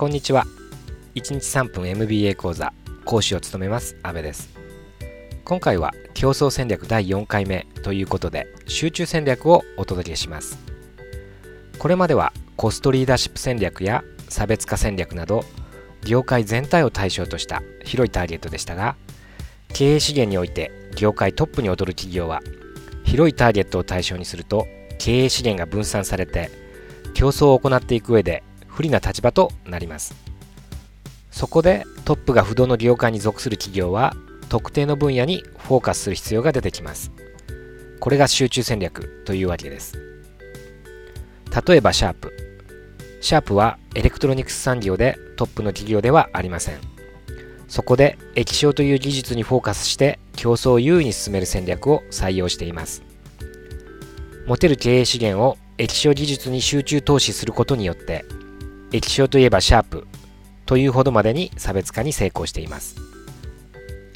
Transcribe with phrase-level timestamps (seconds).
[0.00, 0.46] こんにちは。
[1.14, 2.72] 1日3分 MBA 講座
[3.04, 4.48] 講師を務めます阿部です。
[5.44, 10.58] 今回は競争戦略第4回目ということで集中戦略をお届けします。
[11.78, 15.44] これまではコストリーダーシップ戦略や差別化戦略など
[16.00, 18.96] 業界全体を対象とした広いターゲットでしたが
[19.74, 22.40] 経営資源において業界トップに劣る企業は
[23.04, 24.66] 広いターゲットを対象にすると
[24.98, 26.50] 経営資源が分散されて
[27.12, 28.42] 競争を行っていく上で
[28.80, 30.14] 不利な立場となります。
[31.30, 34.14] そこでトップが不動の業界に属する企業は
[34.48, 37.12] 特定の分野にフォーカスする必要が出てきます。
[38.00, 39.98] これが集中戦略というわけです。
[41.66, 42.32] 例えばシャープ。
[43.20, 46.78] シャープはエレクトロニクス産業でトップの企業ではありません。
[47.68, 53.02] そこで液晶という技術にフォーカスして競争を優位に進める戦略を採用しています。
[54.46, 58.24] 持てる経営資源を液晶技術に集中投資することによって
[58.92, 60.06] 液晶といえばシャープ
[60.66, 62.96] というほどまでに差別化に成功しています。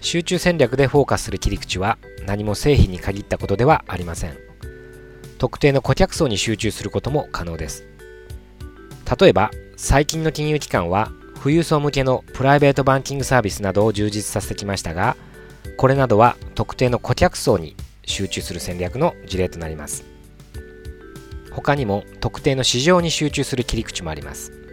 [0.02, 4.36] 集中戦略でフォーカスする切り口は何も製品に限ったことではありません。
[5.38, 7.86] 特定の顧客層に集中することも可能です。
[9.18, 11.10] 例えば最近の金融機関は
[11.42, 15.16] 富裕層向けのプライベートバンキングサービスなどを充実させてきましたが
[15.76, 20.04] これなどは特定の顧客層に集中する戦略の事例となります。
[21.52, 24.63] 他にも特定の市場に集中する切り口もあります。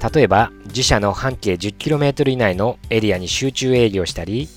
[0.00, 4.48] 例えば自社の半径 10km 以内のエリアに集中営業したり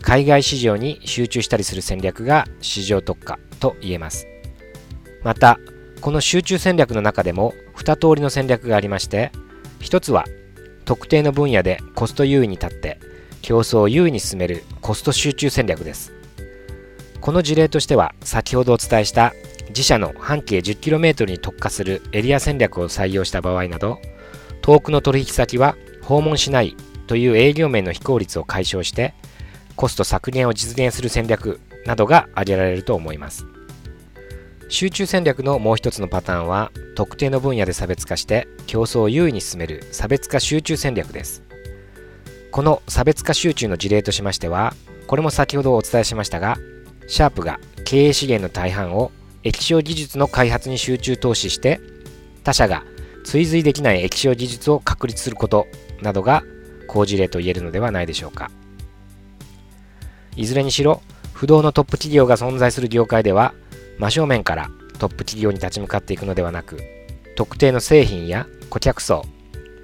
[0.00, 4.26] 海外市場に集中したりする戦略が市場特化と言えます。
[5.22, 5.58] また
[6.00, 9.30] この集中戦略の中でも2通りの戦略がありまして
[9.80, 10.24] 1つは
[10.84, 12.98] 特定の分野でコスト優位に立って
[13.40, 16.12] 競争を優位に進めるコスト集中戦略です。
[17.20, 19.32] この事例としては先ほどお伝えした
[19.68, 24.00] 自社の半径 10km に特化するエリア戦略を採用した場合など
[24.62, 29.14] 遠くの取引先は訪問しないという営業面の非効率を解消して
[29.76, 33.46] コスト削減を実現する戦略などが挙げられると思います。
[34.68, 41.42] 集中戦略のもう一つのパターンは特定の分野で差別化して競争を優位に進める差別化集中戦略です。
[42.52, 44.74] この差別化集中の事例としましては
[45.06, 46.58] これも先ほどお伝えしましたが
[47.06, 49.10] シャープが経営資源の大半を
[49.42, 51.80] 液晶技術の開発に集中投資して
[52.44, 52.84] 他社が
[53.24, 55.66] 追随できない液晶技術を確立すること
[56.00, 56.42] などが
[56.88, 58.50] 好事例と言えるのではないでしょうか。
[60.36, 61.02] いずれにしろ
[61.32, 63.54] 不動のトップ企業が存在する業界では
[63.98, 66.78] 真正面からトップ企業に立ち向かっていくのではなく
[67.36, 69.24] 特定の製品や顧客層